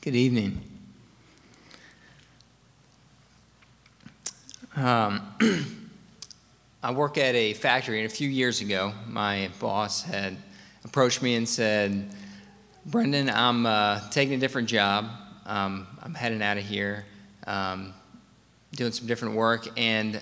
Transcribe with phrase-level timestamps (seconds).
[0.00, 0.60] Good evening.
[4.76, 5.34] Um,
[6.84, 10.36] I work at a factory, and a few years ago, my boss had
[10.84, 12.08] approached me and said,
[12.86, 15.06] Brendan, I'm uh, taking a different job.
[15.44, 17.04] Um, I'm heading out of here,
[17.48, 17.92] um,
[18.76, 20.20] doing some different work, and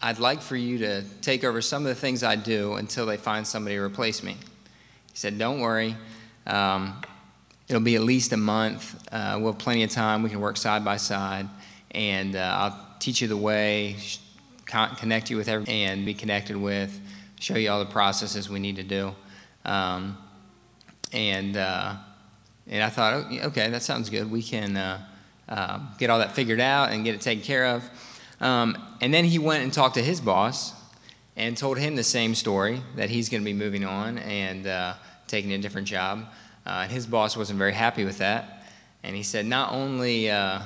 [0.00, 3.18] I'd like for you to take over some of the things I do until they
[3.18, 4.32] find somebody to replace me.
[4.32, 5.94] He said, Don't worry.
[6.46, 7.02] Um,
[7.68, 9.08] it'll be at least a month.
[9.12, 10.22] Uh, we'll have plenty of time.
[10.22, 11.48] We can work side by side,
[11.90, 13.96] and uh, I'll teach you the way,
[14.66, 16.98] connect you with everyone, and be connected with,
[17.40, 19.14] show you all the processes we need to do.
[19.64, 20.18] Um,
[21.12, 21.94] and uh,
[22.66, 24.30] and I thought, oh, okay, that sounds good.
[24.30, 25.04] We can uh,
[25.48, 27.84] uh, get all that figured out and get it taken care of.
[28.40, 30.72] Um, and then he went and talked to his boss
[31.36, 34.94] and told him the same story that he's going to be moving on and uh,
[35.26, 36.26] taking a different job.
[36.66, 38.64] Uh, and his boss wasn't very happy with that.
[39.02, 40.60] And he said, Not only uh,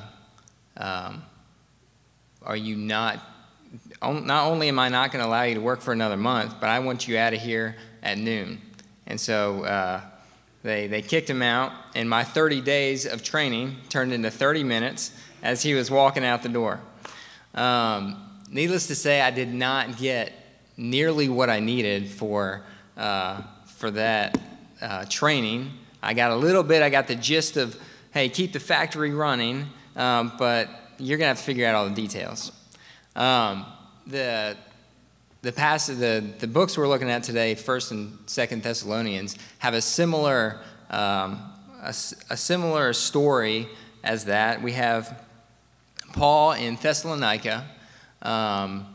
[0.77, 1.23] um,
[2.43, 3.21] are you not,
[4.03, 6.69] not only am I not going to allow you to work for another month, but
[6.71, 8.61] I want you out of here at noon.
[9.07, 10.01] And so uh,
[10.63, 15.13] they, they kicked him out, and my 30 days of training turned into 30 minutes
[15.43, 16.81] as he was walking out the door.
[17.55, 20.33] Um, needless to say, I did not get
[20.77, 22.63] nearly what I needed for,
[22.97, 24.39] uh, for that
[24.81, 25.73] uh, training.
[26.03, 27.81] I got a little bit, I got the gist of,
[28.13, 30.69] hey, keep the factory running, um, but
[30.99, 32.53] you're going to have to figure out all the details.
[33.17, 33.67] Um,
[34.07, 34.57] the
[35.43, 39.81] the passage, the, the books we're looking at today, First and Second Thessalonians, have a
[39.81, 41.41] similar um,
[41.83, 41.95] a,
[42.31, 43.69] a, similar story
[44.03, 44.63] as that.
[44.63, 45.23] We have
[46.13, 47.67] Paul in Thessalonica
[48.23, 48.87] um,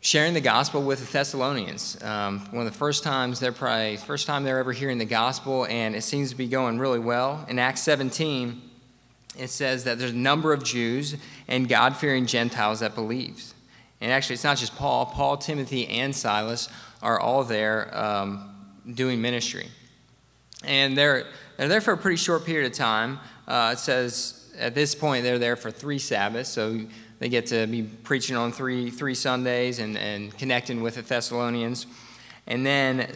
[0.00, 2.02] sharing the gospel with the Thessalonians.
[2.02, 5.66] Um, one of the first times they're probably first time they're ever hearing the gospel,
[5.66, 7.44] and it seems to be going really well.
[7.48, 8.62] In Acts 17,
[9.38, 13.54] it says that there's a number of Jews and God fearing Gentiles that believes.
[14.00, 16.68] And actually, it's not just Paul, Paul, Timothy, and Silas
[17.02, 18.54] are all there um,
[18.94, 19.68] doing ministry.
[20.64, 21.24] And they're,
[21.56, 23.18] they're there for a pretty short period of time.
[23.46, 26.80] Uh, it says at this point they're there for three Sabbaths, so
[27.18, 31.86] they get to be preaching on three, three Sundays and, and connecting with the Thessalonians.
[32.46, 33.10] And then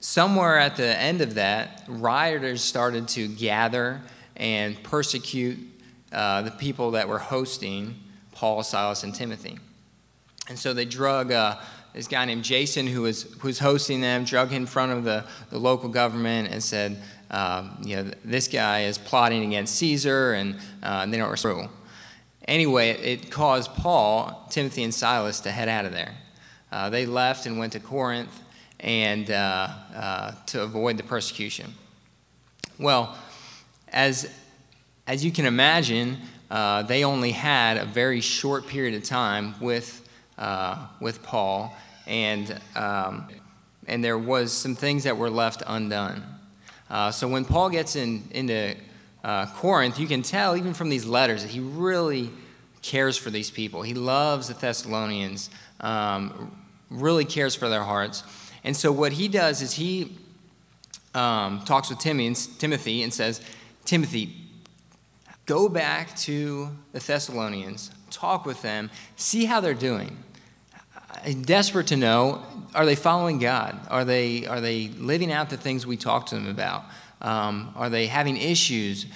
[0.00, 4.02] somewhere at the end of that, rioters started to gather
[4.36, 5.58] and persecute
[6.12, 7.96] uh, the people that were hosting
[8.32, 9.58] Paul, Silas, and Timothy.
[10.48, 11.56] And so they drug uh,
[11.94, 15.04] this guy named Jason, who was, who was hosting them, drug him in front of
[15.04, 20.34] the, the local government and said, um, you know, this guy is plotting against Caesar,
[20.34, 21.70] and, uh, and they don't respond.
[22.48, 26.14] Anyway, it caused Paul, Timothy, and Silas to head out of there.
[26.70, 28.40] Uh, they left and went to Corinth
[28.80, 31.74] and uh, uh, to avoid the persecution.
[32.78, 33.16] Well,
[33.88, 34.30] as,
[35.06, 36.18] as you can imagine,
[36.50, 40.08] uh, they only had a very short period of time with,
[40.38, 41.74] uh, with Paul,
[42.06, 43.28] and, um,
[43.88, 46.22] and there was some things that were left undone.
[46.88, 48.76] Uh, so when Paul gets in, into
[49.26, 52.30] uh, Corinth, you can tell even from these letters that he really
[52.80, 53.82] cares for these people.
[53.82, 55.50] He loves the Thessalonians,
[55.80, 56.56] um,
[56.90, 58.22] really cares for their hearts.
[58.62, 60.16] And so what he does is he
[61.12, 63.40] um, talks with Timothy and says,
[63.84, 64.32] Timothy,
[65.44, 70.18] go back to the Thessalonians, talk with them, see how they're doing.
[71.24, 72.42] I'm desperate to know
[72.76, 73.76] are they following God?
[73.90, 76.84] Are they, are they living out the things we talk to them about?
[77.20, 79.06] Um, are they having issues?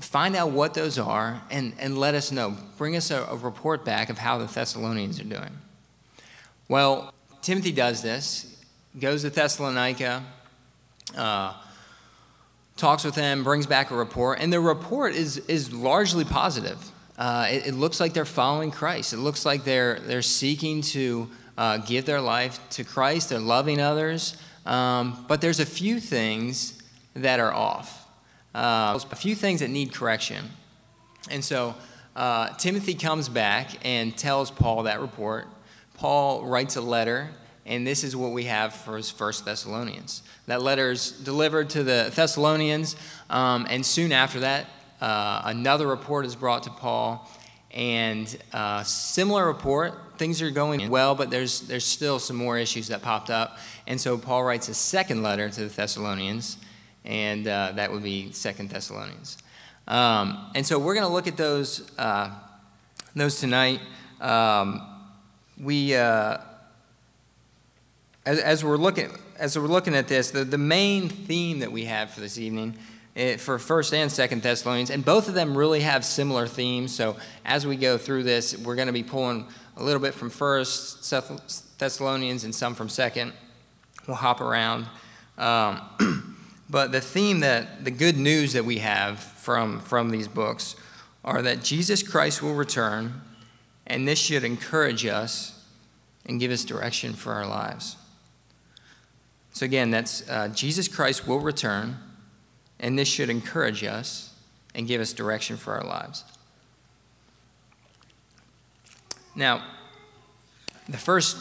[0.00, 2.56] Find out what those are and, and let us know.
[2.76, 5.58] Bring us a, a report back of how the Thessalonians are doing.
[6.68, 7.12] Well,
[7.42, 8.62] Timothy does this,
[8.98, 10.22] goes to Thessalonica.
[11.16, 11.54] Uh,
[12.78, 16.78] talks with them, brings back a report, and the report is, is largely positive.
[17.18, 19.12] Uh, it, it, looks like they're following Christ.
[19.12, 23.80] It looks like they're, they're seeking to uh, give their life to Christ, they're loving
[23.80, 26.77] others, um, but there's a few things
[27.22, 28.06] that are off,
[28.54, 30.50] uh, a few things that need correction.
[31.30, 31.74] And so
[32.16, 35.46] uh, Timothy comes back and tells Paul that report.
[35.94, 37.30] Paul writes a letter
[37.68, 40.22] and this is what we have for his First Thessalonians.
[40.46, 42.96] That letter is delivered to the Thessalonians,
[43.28, 44.66] um, and soon after that,
[45.00, 47.30] uh, another report is brought to Paul,
[47.70, 49.94] and uh, similar report.
[50.16, 54.00] Things are going well, but there's there's still some more issues that popped up, and
[54.00, 56.56] so Paul writes a second letter to the Thessalonians,
[57.04, 59.38] and uh, that would be Second Thessalonians.
[59.86, 62.30] Um, and so we're going to look at those uh,
[63.16, 63.80] those tonight.
[64.20, 64.82] Um,
[65.60, 66.38] we uh,
[68.26, 71.86] as, as, we're looking as we're looking at this, the, the main theme that we
[71.86, 72.76] have for this evening
[73.16, 76.94] eh, for First and Second Thessalonians, and both of them really have similar themes.
[76.94, 79.46] So as we go through this, we're going to be pulling
[79.76, 81.10] a little bit from First
[81.78, 83.32] Thessalonians and some from Second.
[84.06, 84.86] We'll hop around.
[85.38, 85.80] Um,
[86.70, 90.76] but the theme that the good news that we have from from these books
[91.24, 93.20] are that Jesus Christ will return,
[93.86, 95.64] and this should encourage us
[96.26, 97.96] and give us direction for our lives.
[99.52, 101.96] So, again, that's uh, Jesus Christ will return,
[102.78, 104.34] and this should encourage us
[104.74, 106.24] and give us direction for our lives.
[109.34, 109.64] Now,
[110.88, 111.36] the first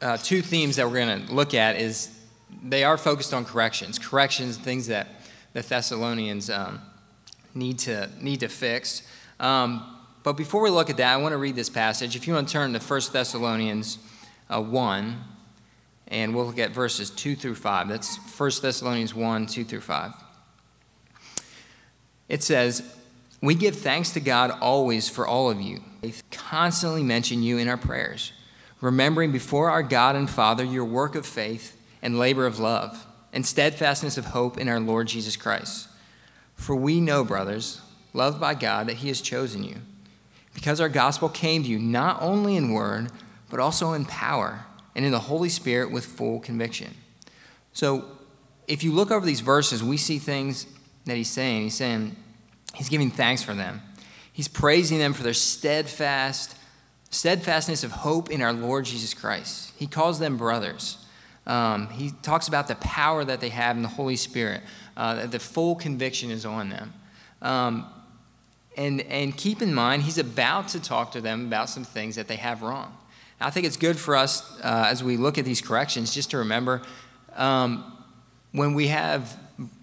[0.00, 2.18] uh, two themes that we're going to look at is
[2.62, 5.08] they are focused on corrections, corrections, things that
[5.52, 6.80] the Thessalonians um,
[7.54, 9.02] need to need to fix.
[9.40, 9.90] Um,
[10.22, 12.16] but before we look at that, I want to read this passage.
[12.16, 13.98] If you want to turn to 1 Thessalonians
[14.48, 15.24] uh, 1,
[16.08, 17.88] and we'll look at verses 2 through 5.
[17.88, 20.12] That's 1 Thessalonians 1, 2 through 5.
[22.28, 22.94] It says,
[23.40, 27.68] We give thanks to God always for all of you, we constantly mention you in
[27.68, 28.32] our prayers,
[28.80, 33.44] remembering before our God and Father your work of faith and labor of love, and
[33.44, 35.88] steadfastness of hope in our Lord Jesus Christ.
[36.54, 37.80] For we know, brothers,
[38.12, 39.76] loved by God, that He has chosen you,
[40.52, 43.10] because our gospel came to you not only in word,
[43.50, 46.94] but also in power and in the Holy Spirit with full conviction.
[47.72, 48.04] So,
[48.68, 50.66] if you look over these verses, we see things
[51.06, 51.64] that he's saying.
[51.64, 52.16] He's saying
[52.74, 53.82] he's giving thanks for them.
[54.32, 56.56] He's praising them for their steadfast
[57.10, 59.72] steadfastness of hope in our Lord Jesus Christ.
[59.76, 61.03] He calls them brothers.
[61.46, 64.62] Um, he talks about the power that they have in the Holy Spirit.
[64.96, 66.92] Uh, that the full conviction is on them.
[67.42, 67.86] Um,
[68.76, 72.28] and, and keep in mind, he's about to talk to them about some things that
[72.28, 72.96] they have wrong.
[73.40, 76.38] I think it's good for us uh, as we look at these corrections just to
[76.38, 76.82] remember
[77.34, 77.92] um,
[78.52, 79.36] when we have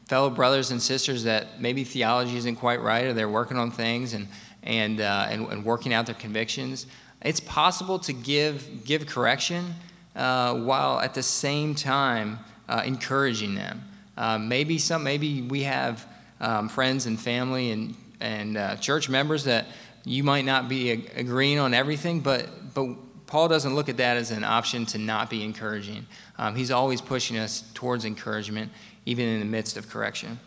[0.08, 4.14] fellow brothers and sisters that maybe theology isn't quite right or they're working on things
[4.14, 4.28] and,
[4.64, 6.86] and, uh, and, and, working out their convictions,
[7.22, 9.76] it's possible to give, give correction
[10.16, 13.84] uh, while at the same time uh, encouraging them.
[14.18, 16.06] Uh, maybe, some, maybe we have
[16.40, 19.68] um, friends and family and, and uh, church members that
[20.04, 22.88] you might not be agreeing on everything, but, but
[23.28, 26.08] Paul doesn't look at that as an option to not be encouraging.
[26.38, 28.72] Um, he's always pushing us towards encouragement,
[29.06, 30.40] even in the midst of correction.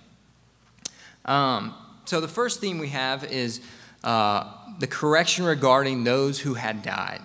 [1.24, 1.74] Um,
[2.04, 3.62] so, the first theme we have is
[4.02, 7.22] uh, the correction regarding those who had died.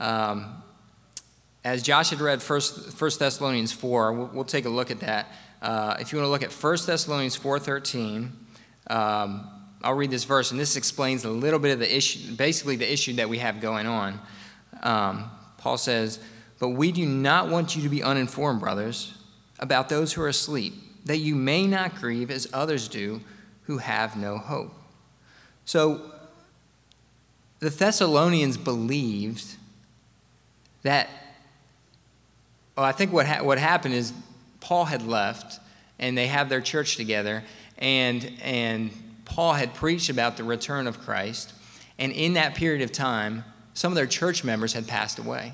[0.00, 0.61] Um,
[1.64, 2.60] as Josh had read 1
[3.18, 5.28] Thessalonians 4, we'll, we'll, take a look at that.
[5.60, 8.30] Uh, if you want to look at 1 Thessalonians 4.13,
[8.88, 9.48] um,
[9.84, 12.92] I'll read this verse, and this explains a little bit of the issue, basically the
[12.92, 14.20] issue that we have going on.
[14.82, 16.18] Um, Paul says,
[16.58, 19.14] But we do not want you to be uninformed, brothers,
[19.58, 20.74] about those who are asleep,
[21.04, 23.20] that you may not grieve as others do
[23.64, 24.72] who have no hope.
[25.64, 26.12] So
[27.60, 29.54] the Thessalonians believed
[30.82, 31.08] that,
[32.76, 34.12] well, I think what, ha- what happened is
[34.60, 35.60] Paul had left
[35.98, 37.44] and they have their church together,
[37.78, 38.90] and, and
[39.24, 41.52] Paul had preached about the return of Christ.
[41.98, 45.52] And in that period of time, some of their church members had passed away.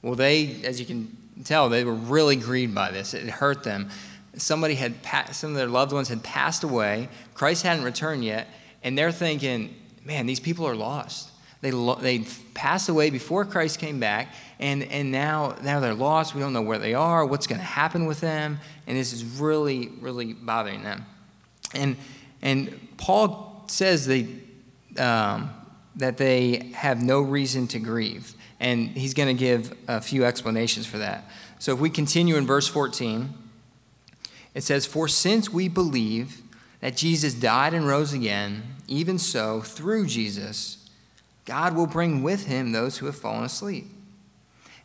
[0.00, 3.12] Well, they, as you can tell, they were really grieved by this.
[3.14, 3.90] It hurt them.
[4.36, 4.94] Somebody had,
[5.32, 7.08] some of their loved ones had passed away.
[7.34, 8.48] Christ hadn't returned yet,
[8.82, 11.30] and they're thinking, man, these people are lost.
[11.64, 16.34] They, they passed away before Christ came back, and, and now, now they're lost.
[16.34, 19.24] We don't know where they are, what's going to happen with them, and this is
[19.24, 21.06] really, really bothering them.
[21.72, 21.96] And,
[22.42, 24.28] and Paul says they,
[24.98, 25.54] um,
[25.96, 28.34] that they have no reason to grieve.
[28.60, 31.24] And he's going to give a few explanations for that.
[31.58, 33.32] So if we continue in verse 14,
[34.52, 36.42] it says, For since we believe
[36.80, 40.83] that Jesus died and rose again, even so, through Jesus,
[41.44, 43.86] God will bring with him those who have fallen asleep.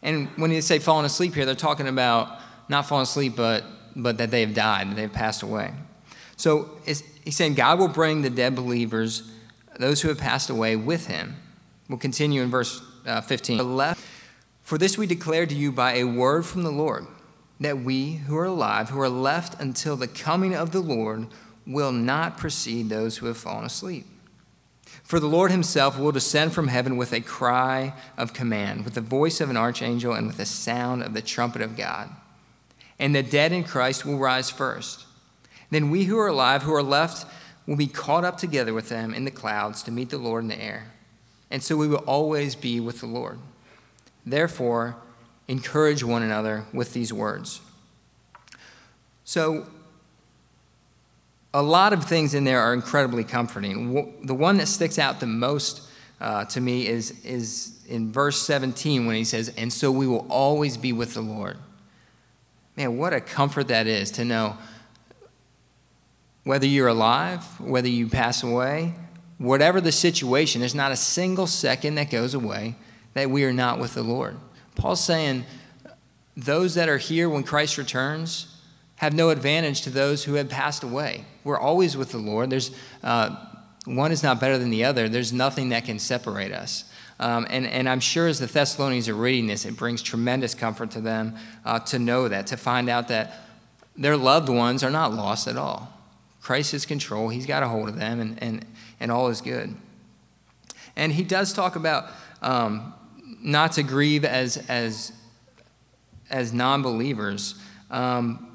[0.02, 2.40] And when they say fallen asleep here, they're talking about
[2.70, 3.64] not fallen asleep, but,
[3.96, 5.74] but that they have died, that they have passed away.
[6.38, 7.04] So he's
[7.36, 9.30] saying God will bring the dead believers
[9.78, 11.36] those who have passed away with him.
[11.88, 13.58] We'll continue in verse uh, 15.
[14.62, 17.08] For this we declare to you by a word from the Lord,
[17.60, 21.28] that we who are alive, who are left until the coming of the Lord,
[21.66, 24.06] will not precede those who have fallen asleep.
[25.10, 29.02] For the Lord himself will descend from heaven with a cry of command, with the
[29.02, 32.12] voice of an archangel, and with the sound of the trumpet of God.
[33.00, 35.08] And the dead in Christ will rise first.
[35.72, 37.26] Then we who are alive, who are left,
[37.66, 40.50] will be caught up together with them in the clouds to meet the Lord in
[40.50, 40.92] the air.
[41.50, 43.40] And so we will always be with the Lord.
[44.28, 44.96] Therefore,
[45.48, 47.62] encourage one another with these words.
[49.24, 49.66] So,
[51.54, 54.24] a lot of things in there are incredibly comforting.
[54.24, 55.82] The one that sticks out the most
[56.22, 60.28] uh, to me is, is in verse 17 when he says, And so we will
[60.30, 61.58] always be with the Lord.
[62.76, 64.58] Man, what a comfort that is to know
[66.44, 68.94] whether you're alive, whether you pass away,
[69.38, 72.76] whatever the situation, there's not a single second that goes away
[73.14, 74.38] that we are not with the Lord.
[74.76, 75.46] Paul's saying
[76.38, 78.49] those that are here when Christ returns
[79.00, 81.24] have no advantage to those who have passed away.
[81.46, 82.50] We're always with the Lord.
[82.50, 83.36] There's uh,
[83.86, 85.08] one is not better than the other.
[85.08, 86.84] There's nothing that can separate us.
[87.18, 90.92] Um, and, and I'm sure as the Thessalonians are reading this, it brings tremendous comfort
[90.92, 93.42] to them uh, to know that, to find out that
[93.96, 95.94] their loved ones are not lost at all.
[96.42, 97.30] Christ is control.
[97.30, 98.66] He's got a hold of them, and, and,
[99.00, 99.76] and all is good.
[100.96, 102.06] And he does talk about
[102.42, 102.94] um,
[103.42, 105.14] not to grieve as, as,
[106.30, 107.56] as non believers.
[107.90, 108.49] Um,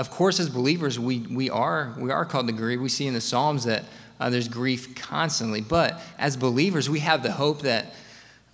[0.00, 2.80] of course, as believers, we, we, are, we are called to grieve.
[2.80, 3.84] We see in the Psalms that
[4.18, 5.60] uh, there's grief constantly.
[5.60, 7.92] But as believers, we have the hope that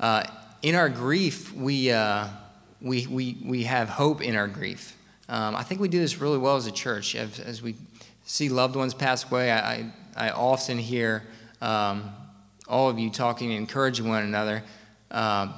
[0.00, 0.24] uh,
[0.62, 2.26] in our grief, we, uh,
[2.82, 4.96] we, we, we have hope in our grief.
[5.28, 7.14] Um, I think we do this really well as a church.
[7.14, 7.76] As, as we
[8.24, 11.22] see loved ones pass away, I, I, often hear
[11.62, 12.10] um,
[12.66, 14.64] all of you talking and encouraging one another
[15.12, 15.52] uh,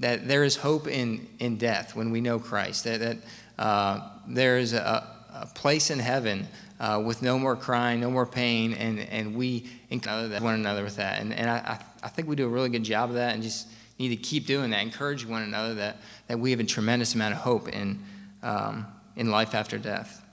[0.00, 3.18] that there is hope in, in death when we know Christ, that, that
[3.56, 6.48] uh, there is a, a place in heaven
[6.80, 10.96] uh, with no more crying, no more pain, and, and we encourage one another with
[10.96, 11.20] that.
[11.20, 13.68] And, and I, I think we do a really good job of that and just
[13.98, 15.96] need to keep doing that, encourage one another that,
[16.28, 18.02] that we have a tremendous amount of hope in,
[18.42, 20.24] um, in life after death.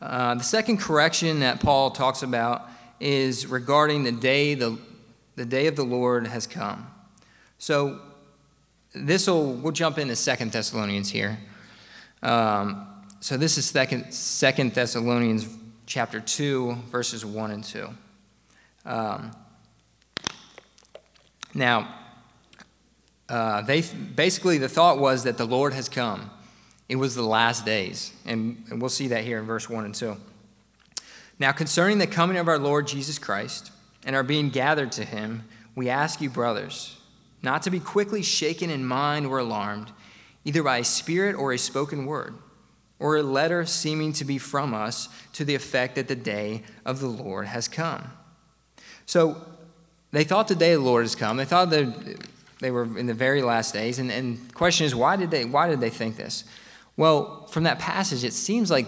[0.00, 2.68] Uh, the second correction that Paul talks about
[3.00, 4.78] is regarding the day the,
[5.36, 6.88] the day of the Lord has come.
[7.58, 8.00] So
[8.94, 11.38] this will we'll jump into Second Thessalonians here.
[12.22, 12.86] Um,
[13.20, 15.48] so this is second, Thessalonians
[15.86, 17.88] chapter 2, verses 1 and 2.
[18.86, 19.32] Um,
[21.52, 21.94] now,
[23.28, 26.30] uh, they basically the thought was that the Lord has come.
[26.88, 29.94] It was the last days, and, and we'll see that here in verse 1 and
[29.94, 30.16] 2.
[31.40, 33.72] Now, concerning the coming of our Lord Jesus Christ
[34.04, 35.42] and our being gathered to him,
[35.74, 37.00] we ask you, brothers,
[37.42, 39.90] not to be quickly shaken in mind or alarmed,
[40.44, 42.34] either by a spirit or a spoken word
[43.00, 47.00] or a letter seeming to be from us to the effect that the day of
[47.00, 48.10] the Lord has come.
[49.06, 49.40] So
[50.10, 51.36] they thought the day of the Lord has come.
[51.36, 52.18] They thought that
[52.60, 53.98] they were in the very last days.
[53.98, 56.44] And, and the question is, why did, they, why did they think this?
[56.96, 58.86] Well, from that passage, it seems like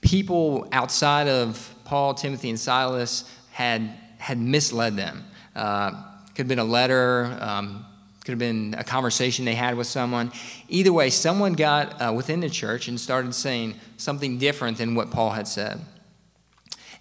[0.00, 5.24] people outside of Paul, Timothy, and Silas had, had misled them.
[5.56, 5.90] Uh,
[6.28, 7.84] could have been a letter, um,
[8.24, 10.32] could have been a conversation they had with someone.
[10.68, 15.10] Either way, someone got uh, within the church and started saying something different than what
[15.10, 15.80] Paul had said.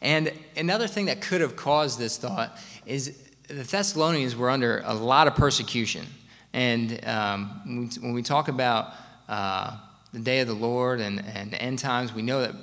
[0.01, 4.93] And another thing that could have caused this thought is the Thessalonians were under a
[4.93, 6.05] lot of persecution.
[6.51, 8.93] And um, when we talk about
[9.29, 9.77] uh,
[10.11, 12.53] the day of the Lord and, and end times, we know that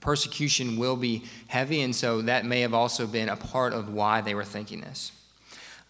[0.00, 4.20] persecution will be heavy, and so that may have also been a part of why
[4.20, 5.12] they were thinking this.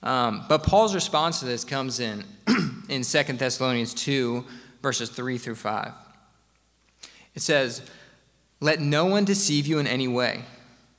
[0.02, 2.24] Um, but Paul's response to this comes in
[2.88, 4.44] in 2 Thessalonians 2,
[4.80, 5.92] verses 3 through 5.
[7.34, 7.82] It says,
[8.60, 10.42] Let no one deceive you in any way,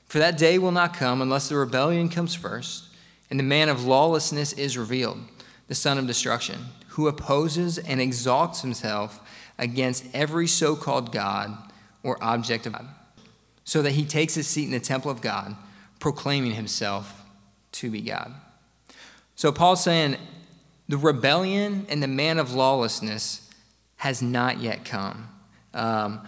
[0.06, 2.86] for that day will not come unless the rebellion comes first,
[3.30, 5.20] and the man of lawlessness is revealed,
[5.68, 9.22] the son of destruction, who opposes and exalts himself
[9.58, 11.56] against every so called God
[12.04, 12.88] or object of God,
[13.64, 15.56] so that he takes his seat in the temple of God,
[16.00, 17.24] proclaiming himself
[17.74, 18.34] to be God.
[19.40, 20.18] So Paul's saying
[20.90, 23.50] the rebellion and the man of lawlessness
[23.96, 25.30] has not yet come.
[25.74, 26.28] Um,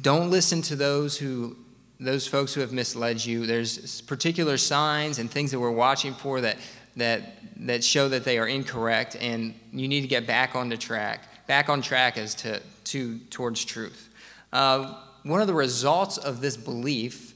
[0.00, 1.58] don't listen to those who
[2.00, 3.44] those folks who have misled you.
[3.44, 6.56] There's particular signs and things that we're watching for that
[6.96, 10.78] that that show that they are incorrect, and you need to get back on the
[10.78, 11.46] track.
[11.46, 14.08] Back on track as to, to towards truth.
[14.54, 17.34] Uh, one of the results of this belief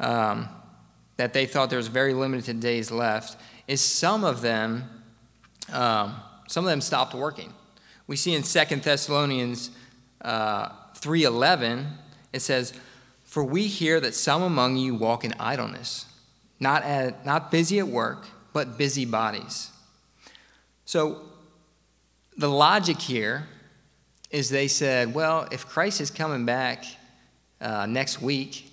[0.00, 0.48] um,
[1.18, 3.36] that they thought there was very limited days left
[3.68, 4.84] is some of them,
[5.72, 6.16] um,
[6.48, 7.52] some of them stopped working.
[8.08, 9.70] We see in 2 Thessalonians
[10.22, 11.86] uh, 3.11,
[12.32, 12.72] it says,
[13.24, 16.06] For we hear that some among you walk in idleness,
[16.58, 19.70] not, at, not busy at work, but busy bodies.
[20.86, 21.20] So
[22.38, 23.46] the logic here
[24.30, 26.84] is they said, well, if Christ is coming back
[27.60, 28.67] uh, next week,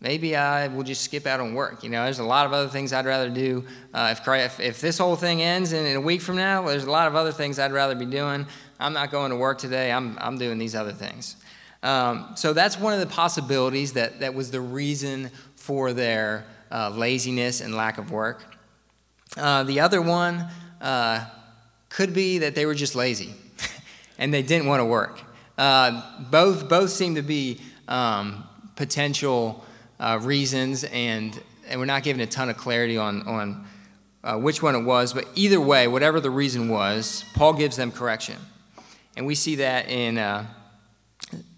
[0.00, 1.82] maybe I will just skip out on work.
[1.82, 3.64] You know, there's a lot of other things I'd rather do.
[3.92, 6.84] Uh, if, if, if, this whole thing ends in, in, a week from now, there's
[6.84, 8.46] a lot of other things I'd rather be doing.
[8.78, 9.90] I'm not going to work today.
[9.90, 11.36] I'm, I'm doing these other things.
[11.82, 16.90] Um, so that's one of the possibilities that, that was the reason for their uh,
[16.90, 18.56] laziness and lack of work.
[19.36, 20.48] Uh, the other one
[20.80, 21.24] uh,
[21.88, 23.34] could be that they were just lazy
[24.18, 25.20] and they didn't want to work.
[25.56, 28.44] Uh, both, both seem to be um,
[28.76, 29.64] potential
[30.00, 33.66] uh, reasons, and, and we're not given a ton of clarity on, on
[34.24, 37.92] uh, which one it was, but either way, whatever the reason was, Paul gives them
[37.92, 38.36] correction.
[39.16, 40.46] And we see that in uh,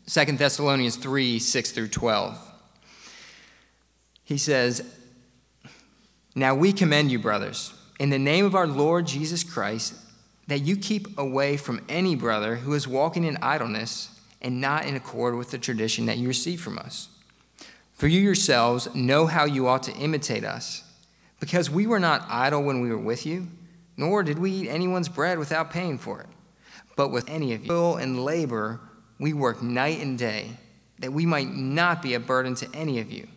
[0.06, 2.38] 2 Thessalonians 3 6 through 12.
[4.25, 4.82] He says,
[6.35, 9.94] Now we commend you, brothers, in the name of our Lord Jesus Christ,
[10.47, 14.97] that you keep away from any brother who is walking in idleness and not in
[14.97, 17.09] accord with the tradition that you received from us.
[18.00, 20.85] For you yourselves know how you ought to imitate us
[21.38, 23.49] because we were not idle when we were with you,
[23.95, 26.28] nor did we eat anyone's bread without paying for it.
[26.97, 28.80] But with any of you, toil and labor,
[29.19, 30.52] we work night and day,
[31.00, 33.28] that we might not be a burden to any of you.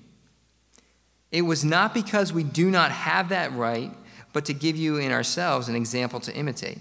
[1.30, 3.92] It was not because we do not have that right,
[4.32, 6.80] but to give you in ourselves an example to imitate.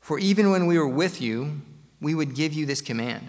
[0.00, 1.60] For even when we were with you,
[2.00, 3.28] we would give you this command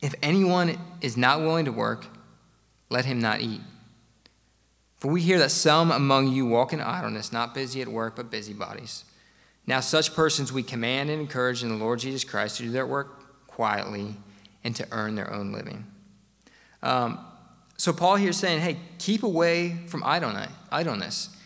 [0.00, 2.06] If anyone is not willing to work,
[2.88, 3.60] let him not eat.
[4.96, 8.30] For we hear that some among you walk in idleness, not busy at work, but
[8.30, 9.04] busybodies.
[9.66, 12.86] Now, such persons we command and encourage in the Lord Jesus Christ to do their
[12.86, 14.14] work quietly
[14.64, 15.84] and to earn their own living.
[16.82, 17.18] Um,
[17.76, 21.36] so, Paul here is saying, hey, keep away from idleness.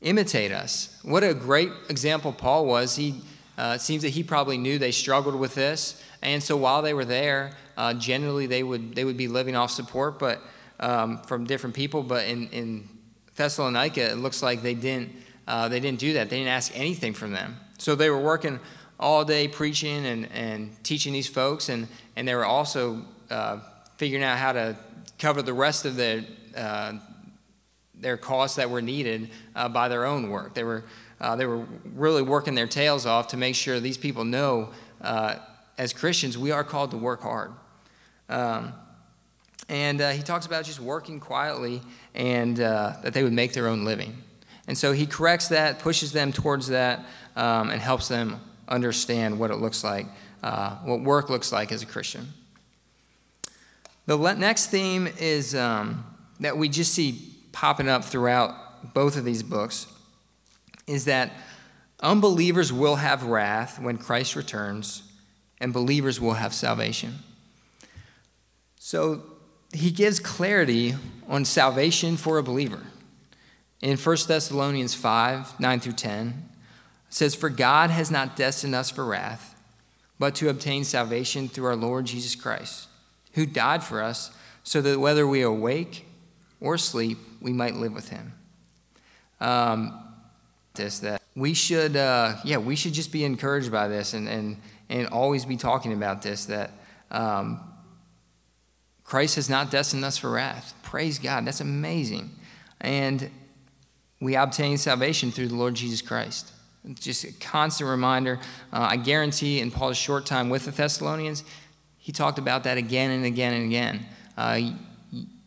[0.00, 0.98] Imitate us.
[1.02, 2.96] What a great example Paul was.
[2.96, 3.20] He,
[3.58, 6.02] uh, seems that he probably knew they struggled with this.
[6.22, 9.70] And so, while they were there, uh, generally they would, they would be living off
[9.70, 10.40] support, but
[10.80, 12.88] um, from different people, but in, in
[13.36, 15.12] Thessalonica, it looks like they didn't,
[15.46, 16.30] uh, they didn't do that.
[16.30, 17.56] They didn't ask anything from them.
[17.78, 18.60] So they were working
[18.98, 23.60] all day preaching and, and teaching these folks, and, and they were also uh,
[23.96, 24.76] figuring out how to
[25.18, 26.24] cover the rest of their,
[26.56, 26.94] uh,
[27.94, 30.54] their costs that were needed uh, by their own work.
[30.54, 30.84] They were,
[31.20, 35.36] uh, they were really working their tails off to make sure these people know uh,
[35.78, 37.52] as Christians, we are called to work hard.
[38.28, 38.72] Um,
[39.68, 41.82] and uh, he talks about just working quietly
[42.14, 44.22] and uh, that they would make their own living.
[44.68, 47.04] And so he corrects that, pushes them towards that,
[47.36, 50.06] um, and helps them understand what it looks like,
[50.42, 52.28] uh, what work looks like as a Christian.
[54.06, 56.04] The next theme is um,
[56.40, 59.86] that we just see popping up throughout both of these books
[60.86, 61.32] is that
[62.00, 65.02] unbelievers will have wrath when Christ returns,
[65.60, 67.14] and believers will have salvation.
[68.78, 69.22] So
[69.72, 70.94] he gives clarity
[71.28, 72.82] on salvation for a believer.
[73.82, 76.28] In 1 Thessalonians 5 9 through 10,
[77.08, 79.54] it says, For God has not destined us for wrath,
[80.18, 82.88] but to obtain salvation through our Lord Jesus Christ,
[83.34, 84.30] who died for us,
[84.62, 86.06] so that whether we awake
[86.60, 88.32] or sleep, we might live with him.
[89.40, 90.02] Um,
[90.76, 94.56] this that we should uh, yeah we should just be encouraged by this and and
[94.88, 96.70] and always be talking about this that
[97.10, 97.60] um,
[99.06, 100.74] Christ has not destined us for wrath.
[100.82, 101.46] Praise God.
[101.46, 102.30] That's amazing.
[102.80, 103.30] And
[104.20, 106.52] we obtain salvation through the Lord Jesus Christ.
[106.84, 108.40] It's just a constant reminder.
[108.72, 111.44] Uh, I guarantee in Paul's short time with the Thessalonians,
[111.98, 114.06] he talked about that again and again and again.
[114.36, 114.60] Uh,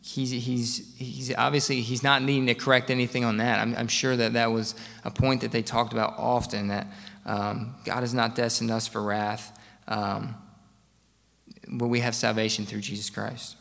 [0.03, 3.59] he's, he's, he's obviously he's not needing to correct anything on that.
[3.59, 6.87] I'm, I'm sure that that was a point that they talked about often that
[7.25, 9.57] um, God has not destined us for wrath.
[9.87, 10.35] Um,
[11.69, 13.55] but we have salvation through Jesus Christ.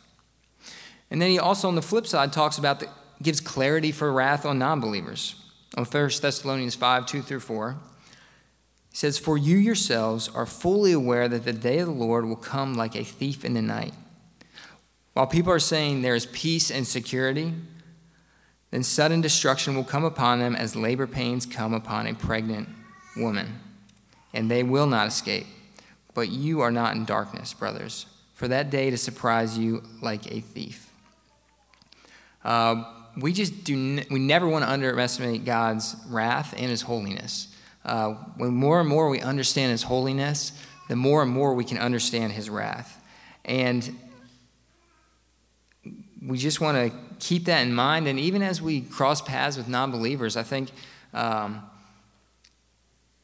[1.11, 2.89] And then he also, on the flip side, talks about the,
[3.23, 5.35] gives clarity for wrath on non believers.
[5.77, 7.77] On 1 Thessalonians 5 2 through 4,
[8.91, 12.37] he says, For you yourselves are fully aware that the day of the Lord will
[12.37, 13.95] come like a thief in the night.
[15.13, 17.53] While people are saying there is peace and security,
[18.71, 22.69] then sudden destruction will come upon them as labor pains come upon a pregnant
[23.17, 23.61] woman,
[24.33, 25.47] and they will not escape.
[26.15, 30.41] But you are not in darkness, brothers, for that day to surprise you like a
[30.41, 30.91] thief.
[32.45, 32.85] Uh,
[33.17, 37.49] we just do, n- we never want to underestimate God's wrath and His holiness.
[37.85, 40.53] Uh, when more and more we understand His holiness,
[40.89, 43.03] the more and more we can understand His wrath.
[43.45, 43.99] And
[46.25, 48.07] we just want to keep that in mind.
[48.09, 50.71] And even as we cross paths with non believers, I think
[51.15, 51.63] um,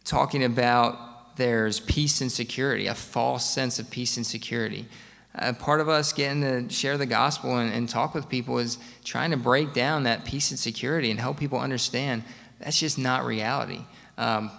[0.05, 0.99] talking about
[1.37, 4.87] there's peace and security, a false sense of peace and security.
[5.37, 8.79] Uh, part of us getting to share the gospel and, and, talk with people is
[9.03, 12.23] trying to break down that peace and security and help people understand
[12.61, 13.81] that's just not reality.
[14.17, 14.51] Um,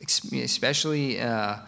[0.00, 1.58] especially uh, uh,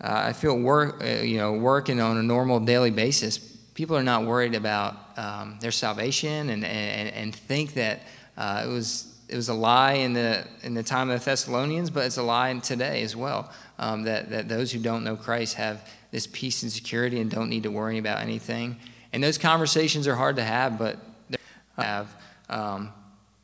[0.00, 4.24] I feel work, uh, you know, working on a normal daily basis, people are not
[4.24, 8.00] worried about um, their salvation and, and, and think that
[8.36, 11.88] uh, it was it was a lie in the in the time of the Thessalonians,
[11.88, 13.50] but it's a lie today as well.
[13.78, 17.48] Um, that that those who don't know Christ have this peace and security and don't
[17.48, 18.76] need to worry about anything.
[19.12, 21.38] And those conversations are hard to have, but they
[21.78, 22.14] have
[22.48, 22.92] um,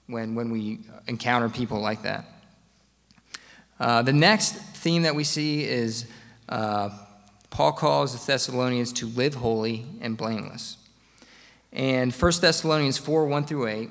[0.08, 2.24] when when we encounter people like that.
[3.78, 6.06] Uh, the next theme that we see is
[6.48, 6.90] uh,
[7.50, 10.78] Paul calls the Thessalonians to live holy and blameless.
[11.72, 13.90] And 1 Thessalonians 4 1 through 8,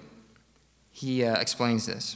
[0.95, 2.15] he uh, explains this.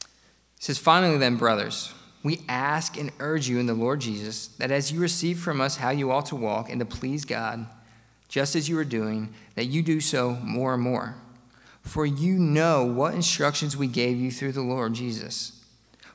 [0.00, 1.92] He says, Finally, then, brothers,
[2.22, 5.76] we ask and urge you in the Lord Jesus that as you receive from us
[5.76, 7.66] how you ought to walk and to please God,
[8.30, 11.16] just as you are doing, that you do so more and more.
[11.82, 15.62] For you know what instructions we gave you through the Lord Jesus.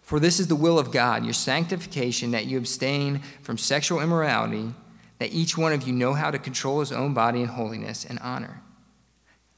[0.01, 4.73] For this is the will of God, your sanctification, that you abstain from sexual immorality,
[5.19, 8.17] that each one of you know how to control his own body in holiness and
[8.17, 8.63] honor.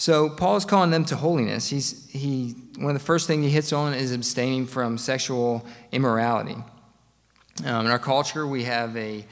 [0.00, 1.68] So Paul is calling them to holiness.
[1.68, 6.56] He's, he, one of the first things he hits on is abstaining from sexual immorality.
[7.66, 9.26] Um, in our culture, we have a,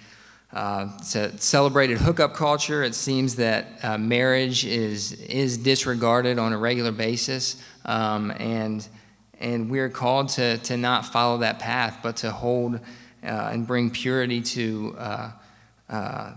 [0.53, 2.83] uh, a celebrated hookup culture.
[2.83, 7.57] It seems that uh, marriage is, is disregarded on a regular basis.
[7.87, 8.87] Um, and
[9.41, 12.81] and we're called to, to not follow that path, but to hold uh,
[13.23, 15.31] and bring purity to, uh,
[15.89, 16.33] uh,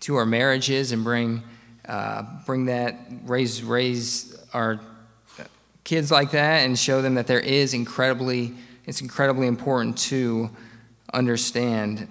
[0.00, 1.44] to our marriages and bring,
[1.88, 4.80] uh, bring that, raise, raise our
[5.84, 8.54] kids like that and show them that there is incredibly,
[8.86, 10.50] it's incredibly important to
[11.12, 12.08] understand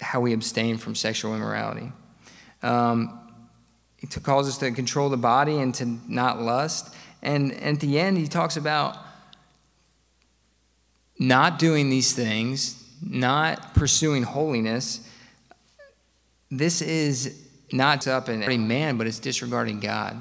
[0.00, 1.90] how we abstain from sexual immorality.
[2.62, 3.18] Um,
[4.00, 6.94] it calls us to control the body and to not lust.
[7.22, 8.96] And at the end, he talks about
[11.18, 15.00] not doing these things, not pursuing holiness.
[16.50, 20.16] This is not up in man, but it's disregarding God.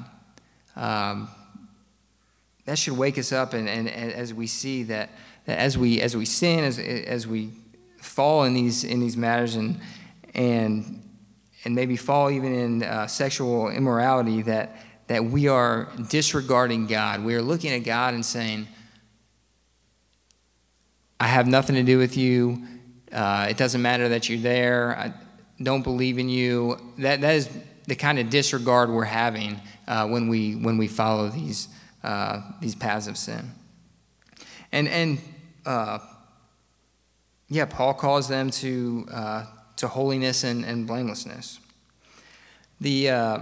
[0.75, 1.29] Um,
[2.65, 5.09] that should wake us up, and, and, and, as we see that,
[5.45, 7.51] that as we as we sin, as as we
[8.01, 9.79] fall in these in these matters, and
[10.33, 11.01] and
[11.63, 14.75] and maybe fall even in uh, sexual immorality, that
[15.07, 17.23] that we are disregarding God.
[17.23, 18.67] We are looking at God and saying,
[21.19, 22.67] I have nothing to do with you.
[23.11, 24.97] Uh, it doesn't matter that you're there.
[24.97, 25.13] I
[25.61, 26.77] don't believe in you.
[26.97, 27.49] That, that is
[27.85, 31.67] the kind of disregard we're having uh, when, we, when we follow these,
[32.03, 33.51] uh, these paths of sin.
[34.71, 35.19] And, and
[35.65, 35.99] uh,
[37.49, 39.45] yeah, Paul calls them to, uh,
[39.77, 41.59] to holiness and, and blamelessness.
[42.79, 43.39] The uh,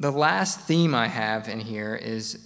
[0.00, 2.38] the last theme I have in here is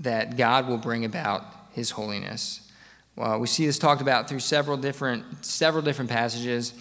[0.00, 2.70] that God will bring about his holiness.
[3.16, 6.74] Well, we see this talked about through several different, several different passages,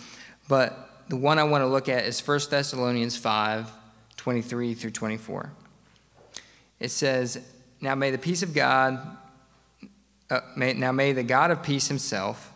[0.47, 3.71] but the one I want to look at is 1 Thessalonians 5
[4.17, 5.51] 23 through 24.
[6.79, 7.39] It says,
[7.79, 8.99] Now may the peace of God,
[10.29, 12.51] uh, may, now may the God of peace himself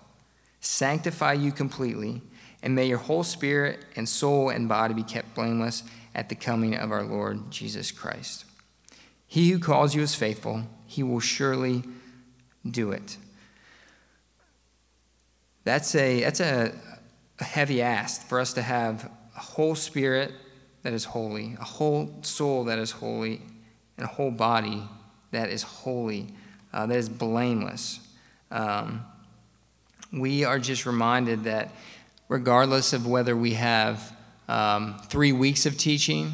[0.60, 2.21] sanctify you completely,
[2.62, 6.75] and may your whole spirit and soul and body be kept blameless at the coming
[6.75, 8.45] of our Lord Jesus Christ.
[9.25, 11.84] He who calls you is faithful, he will surely
[12.69, 13.17] do it.
[15.63, 16.73] That's a, that's a,
[17.41, 20.32] a heavy ask for us to have a whole spirit
[20.84, 23.41] that is holy, a whole soul that is holy,
[23.97, 24.84] and a whole body
[25.32, 26.27] that is holy,
[26.71, 27.99] uh, that is blameless.
[28.51, 29.04] Um,
[30.13, 31.71] we are just reminded that
[32.27, 34.15] regardless of whether we have
[34.47, 36.32] um, three weeks of teaching,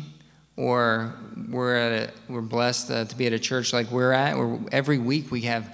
[0.56, 1.13] or
[1.50, 4.98] we're, a, we're blessed uh, to be at a church like we're at, where every
[4.98, 5.74] week we have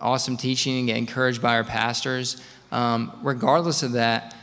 [0.00, 2.42] awesome teaching and get encouraged by our pastors.
[2.72, 4.34] Um, regardless of that,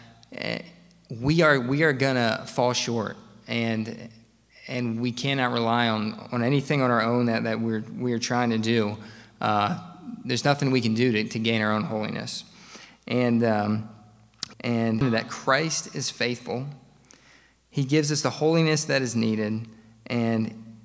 [1.09, 3.17] we are, we are to fall short.
[3.47, 4.09] And,
[4.67, 8.51] and we cannot rely on, on anything on our own that, that we're, we're trying
[8.51, 8.97] to do.
[9.41, 9.79] Uh,
[10.23, 12.45] there's nothing we can do to, to gain our own holiness.
[13.07, 13.89] And, um,
[14.61, 16.67] and that Christ is faithful
[17.73, 19.67] he gives us the holiness that is needed.
[20.05, 20.77] And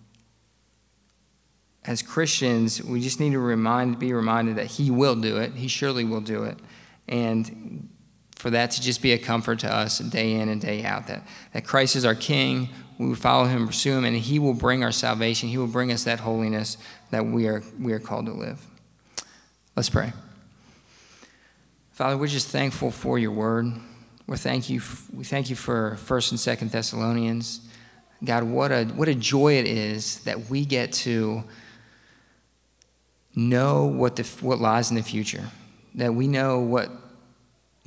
[1.85, 5.53] as Christians, we just need to remind, be reminded that He will do it.
[5.53, 6.59] He surely will do it.
[7.07, 7.91] And
[8.39, 11.09] for that to just be a comfort to us day in and day out.
[11.09, 12.69] That, that Christ is our King.
[12.97, 15.49] We follow him, pursue him, and he will bring our salvation.
[15.49, 16.79] He will bring us that holiness
[17.11, 18.65] that we are, we are called to live.
[19.75, 20.13] Let's pray.
[21.91, 23.73] Father, we're just thankful for your word.
[24.29, 27.61] We're thank you, we thank you for 1st and 2nd Thessalonians.
[28.23, 31.43] God, what a, what a joy it is that we get to
[33.35, 35.45] know what, the, what lies in the future,
[35.97, 36.89] that we know what,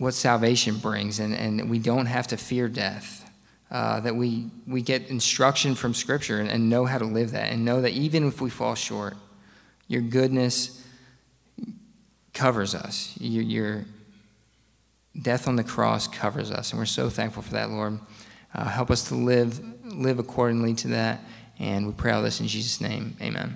[0.02, 3.20] what salvation brings, and, and we don't have to fear death.
[3.70, 7.52] Uh, that we, we get instruction from Scripture and, and know how to live that,
[7.52, 9.16] and know that even if we fall short,
[9.88, 10.84] your goodness
[12.34, 13.16] covers us.
[13.20, 13.86] Your, your
[15.22, 18.00] death on the cross covers us, and we're so thankful for that, Lord.
[18.56, 21.22] Uh, help us to live live accordingly to that,
[21.60, 23.16] and we pray all this in Jesus' name.
[23.22, 23.56] Amen.